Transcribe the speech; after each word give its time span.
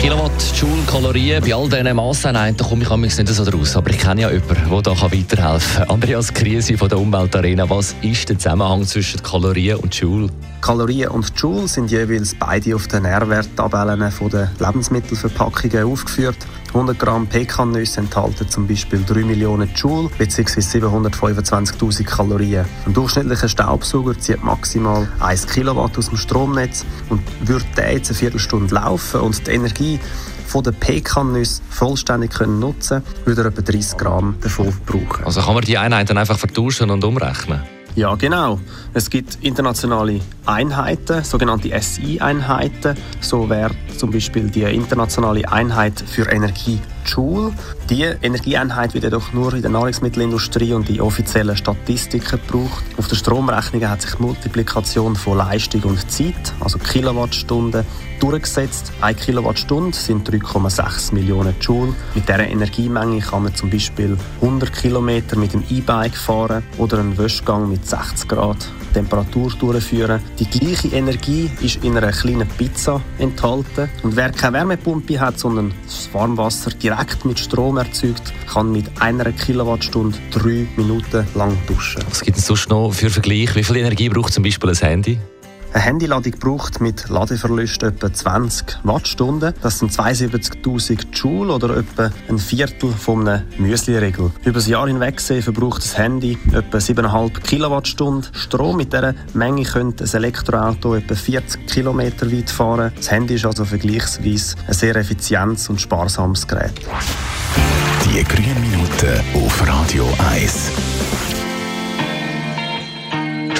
Kilowattjoule 0.00 0.86
Kalorien, 0.86 1.42
bei 1.42 1.54
all 1.54 1.68
diesen 1.68 1.94
Masseinheiten 1.94 2.66
komme 2.66 3.06
ich 3.06 3.18
nicht 3.18 3.28
so 3.28 3.44
draus. 3.44 3.76
Aber 3.76 3.90
ich 3.90 3.98
kenne 3.98 4.22
ja 4.22 4.30
jemanden, 4.30 4.70
der 4.70 4.80
da 4.82 4.90
weiterhelfen 4.92 5.76
kann. 5.76 5.90
Andreas 5.90 6.32
Krise 6.32 6.78
von 6.78 6.88
der 6.88 6.98
Umweltarena. 6.98 7.68
Was 7.68 7.94
ist 8.00 8.26
der 8.30 8.38
Zusammenhang 8.38 8.86
zwischen 8.86 9.22
Kalorien 9.22 9.76
und 9.76 9.94
Joule? 9.94 10.30
Kalorien 10.62 11.10
und 11.10 11.30
Joule 11.38 11.68
sind 11.68 11.90
jeweils 11.90 12.34
beide 12.34 12.74
auf 12.74 12.88
den 12.88 13.02
Nährwerttabellen 13.02 14.10
der 14.32 14.50
Lebensmittelverpackungen 14.58 15.84
aufgeführt. 15.84 16.38
100 16.74 16.98
Gramm 16.98 17.26
Pekannüsse 17.26 18.00
enthalten 18.00 18.48
zum 18.48 18.66
Beispiel 18.66 19.04
3 19.04 19.24
Millionen 19.24 19.68
Joule 19.74 20.08
bzw. 20.18 20.60
725.000 20.60 22.04
Kalorien. 22.04 22.64
Ein 22.86 22.94
durchschnittlicher 22.94 23.48
Staubsauger 23.48 24.18
zieht 24.18 24.42
maximal 24.44 25.08
1 25.20 25.46
Kilowatt 25.48 25.98
aus 25.98 26.08
dem 26.08 26.16
Stromnetz 26.16 26.84
und 27.08 27.20
würde 27.46 27.64
der 27.76 27.94
jetzt 27.94 28.10
eine 28.10 28.18
Viertelstunde 28.18 28.74
laufen 28.74 29.20
und 29.20 29.46
die 29.46 29.50
Energie 29.50 29.98
von 30.46 30.64
den 30.64 30.74
Pekannüsse 30.74 31.62
vollständig 31.68 32.32
können 32.32 32.58
nutzen 32.58 33.02
können, 33.04 33.26
würde 33.26 33.42
er 33.42 33.46
etwa 33.48 33.62
30 33.62 33.98
Gramm 33.98 34.34
davon 34.40 34.72
brauchen. 34.84 35.24
Also 35.24 35.40
kann 35.40 35.54
man 35.54 35.64
die 35.64 35.78
Einheiten 35.78 36.18
einfach 36.18 36.38
vertauschen 36.38 36.90
und 36.90 37.04
umrechnen? 37.04 37.60
Ja, 38.00 38.14
genau. 38.14 38.58
Es 38.94 39.10
gibt 39.10 39.36
internationale 39.42 40.22
Einheiten, 40.46 41.22
sogenannte 41.22 41.70
SI-Einheiten. 41.78 42.96
So 43.20 43.50
wäre 43.50 43.72
zum 43.94 44.10
Beispiel 44.10 44.48
die 44.48 44.62
internationale 44.62 45.46
Einheit 45.52 46.00
für 46.00 46.22
Energie 46.22 46.80
Joule. 47.06 47.52
Die 47.88 48.02
Energieeinheit 48.02 48.94
wird 48.94 49.04
jedoch 49.04 49.32
nur 49.32 49.54
in 49.54 49.62
der 49.62 49.70
Nahrungsmittelindustrie 49.70 50.72
und 50.72 50.88
in 50.90 51.00
offiziellen 51.00 51.56
Statistiken 51.56 52.38
gebraucht. 52.38 52.84
Auf 52.96 53.08
der 53.08 53.16
Stromrechnung 53.16 53.88
hat 53.88 54.02
sich 54.02 54.14
die 54.14 54.22
Multiplikation 54.22 55.16
von 55.16 55.38
Leistung 55.38 55.82
und 55.82 56.10
Zeit, 56.10 56.52
also 56.60 56.78
Kilowattstunden, 56.78 57.84
durchgesetzt. 58.20 58.92
Eine 59.00 59.14
Kilowattstunde 59.14 59.96
sind 59.96 60.28
3,6 60.28 61.14
Millionen 61.14 61.54
Joule. 61.60 61.94
Mit 62.14 62.28
dieser 62.28 62.46
Energiemenge 62.46 63.20
kann 63.20 63.44
man 63.44 63.54
zum 63.54 63.70
Beispiel 63.70 64.16
100 64.40 64.72
Kilometer 64.72 65.36
mit 65.36 65.52
dem 65.54 65.64
E-Bike 65.70 66.16
fahren 66.16 66.62
oder 66.78 66.98
einen 66.98 67.16
Wäschgang 67.16 67.68
mit 67.68 67.86
60 67.86 68.28
Grad 68.28 68.68
Temperatur 68.92 69.50
durchführen. 69.58 70.20
Die 70.38 70.46
gleiche 70.46 70.88
Energie 70.88 71.50
ist 71.60 71.82
in 71.84 71.96
einer 71.96 72.12
kleinen 72.12 72.48
Pizza 72.48 73.00
enthalten. 73.18 73.88
Und 74.02 74.16
wer 74.16 74.30
keine 74.30 74.58
Wärmepumpe 74.58 75.20
hat, 75.20 75.38
sondern 75.38 75.72
das 75.84 76.12
Warmwasser 76.12 76.70
direkt 76.70 76.89
mit 77.24 77.38
Strom 77.38 77.76
erzeugt, 77.76 78.32
kann 78.46 78.72
mit 78.72 78.86
einer 79.00 79.32
Kilowattstunde 79.32 80.18
drei 80.30 80.66
Minuten 80.76 81.26
lang 81.34 81.56
duschen. 81.66 82.02
Was 82.08 82.22
gibt 82.22 82.38
es 82.38 82.46
sonst 82.46 82.68
noch 82.68 82.92
für 82.92 83.10
Vergleich? 83.10 83.54
Wie 83.54 83.64
viel 83.64 83.76
Energie 83.76 84.08
braucht 84.08 84.32
zum 84.32 84.42
Beispiel 84.42 84.70
ein 84.70 84.76
Handy? 84.76 85.18
Eine 85.72 85.84
Handyladung 85.84 86.32
braucht 86.40 86.80
mit 86.80 87.08
Ladeverlust 87.08 87.84
etwa 87.84 88.12
20 88.12 88.80
Wattstunden. 88.82 89.54
Das 89.62 89.78
sind 89.78 89.92
72.000 89.92 91.12
Joule 91.12 91.52
oder 91.52 91.76
etwa 91.76 92.10
ein 92.28 92.38
Viertel 92.40 92.90
von 92.90 93.42
Müsli-Regel. 93.56 94.32
Über 94.44 94.54
das 94.54 94.66
Jahr 94.66 94.88
hinweg 94.88 95.18
gesehen 95.18 95.42
verbraucht 95.42 95.82
das 95.82 95.96
Handy 95.96 96.36
etwa 96.52 96.78
7,5 96.78 97.40
Kilowattstunden 97.40 98.34
Strom. 98.34 98.78
Mit 98.78 98.92
dieser 98.92 99.14
Menge 99.32 99.62
könnte 99.62 100.04
ein 100.04 100.10
Elektroauto 100.12 100.96
etwa 100.96 101.14
40 101.14 101.66
Kilometer 101.68 102.30
weit 102.32 102.50
fahren. 102.50 102.92
Das 102.96 103.10
Handy 103.12 103.34
ist 103.34 103.46
also 103.46 103.64
vergleichsweise 103.64 104.56
ein 104.66 104.74
sehr 104.74 104.96
effizientes 104.96 105.68
und 105.68 105.80
sparsames 105.80 106.48
Gerät. 106.48 106.72
Die 108.06 108.24
grünen 108.24 108.60
Minuten 108.60 109.20
auf 109.34 109.68
Radio 109.68 110.08
1. 110.32 110.72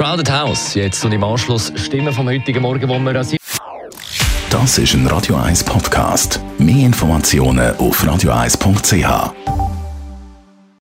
Crowded 0.00 0.30
House, 0.30 0.72
jetzt 0.72 1.04
und 1.04 1.12
im 1.12 1.22
Anschluss 1.22 1.70
Stimme 1.76 2.10
vom 2.10 2.26
heutigen 2.26 2.62
Morgen, 2.62 2.88
wo 2.88 2.98
wir 2.98 3.22
sind. 3.22 3.38
Das 4.48 4.78
ist 4.78 4.94
ein 4.94 5.06
Radio 5.06 5.36
1 5.36 5.62
Podcast. 5.64 6.40
Mehr 6.56 6.86
Informationen 6.86 7.76
auf 7.76 8.02
radio1.ch. 8.02 9.59